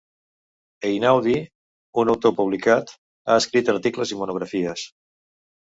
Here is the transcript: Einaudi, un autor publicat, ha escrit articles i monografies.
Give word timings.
Einaudi, 0.91 1.35
un 2.03 2.11
autor 2.15 2.35
publicat, 2.41 2.95
ha 3.27 3.39
escrit 3.43 3.73
articles 3.77 4.15
i 4.17 4.21
monografies. 4.23 4.89